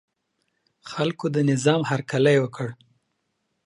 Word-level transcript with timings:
خلکو 0.91 1.25
د 1.35 1.37
نظام 1.49 1.81
هرکلی 1.91 2.37
وکړ. 2.39 2.67